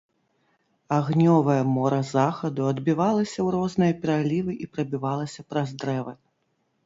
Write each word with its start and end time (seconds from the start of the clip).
Агнёвае 0.95 1.57
мора 1.75 1.99
захаду 2.13 2.61
адбівалася 2.71 3.37
ў 3.45 3.47
розныя 3.55 3.93
пералівы 4.05 4.53
і 4.67 4.69
прабівалася 4.77 5.41
праз 5.53 5.69
дрэвы. 5.85 6.13